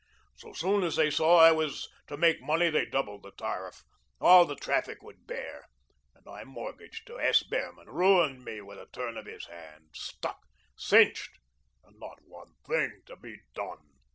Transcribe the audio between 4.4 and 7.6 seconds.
the traffic would bear and I mortgaged to S.